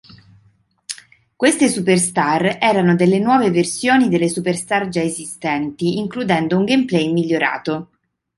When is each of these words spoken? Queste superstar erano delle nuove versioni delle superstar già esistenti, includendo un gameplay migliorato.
Queste 1.35 1.67
superstar 1.69 2.57
erano 2.59 2.95
delle 2.95 3.19
nuove 3.19 3.51
versioni 3.51 4.09
delle 4.09 4.29
superstar 4.29 4.89
già 4.89 5.01
esistenti, 5.01 5.99
includendo 5.99 6.57
un 6.57 6.65
gameplay 6.65 7.11
migliorato. 7.13 7.89